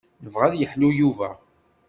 [0.23, 1.29] Nebɣa ad yeḥlu Yuba.